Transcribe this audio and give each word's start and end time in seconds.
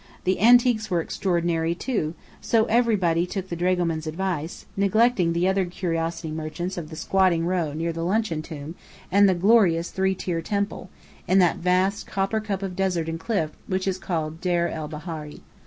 The 0.23 0.39
antiques 0.39 0.89
were 0.89 0.99
extraordinary, 0.99 1.75
too, 1.75 2.15
so 2.41 2.65
everybody 2.65 3.27
took 3.27 3.49
the 3.49 3.55
dragoman's 3.55 4.07
advice, 4.07 4.65
neglecting 4.75 5.31
the 5.33 5.47
other 5.47 5.63
curiosity 5.65 6.31
merchants 6.31 6.75
of 6.75 6.89
the 6.89 6.95
squatting 6.95 7.45
row 7.45 7.73
near 7.73 7.93
the 7.93 8.03
luncheon 8.03 8.41
tomb 8.41 8.73
and 9.11 9.29
the 9.29 9.35
glorious 9.35 9.91
three 9.91 10.15
tier 10.15 10.41
temple, 10.41 10.89
in 11.27 11.37
that 11.37 11.57
vast 11.57 12.07
copper 12.07 12.39
cup 12.39 12.63
of 12.63 12.75
desert 12.75 13.07
and 13.07 13.19
cliff 13.19 13.51
which 13.67 13.87
is 13.87 13.99
called 13.99 14.41
Der 14.41 14.69
el 14.69 14.87
Bahari. 14.87 15.41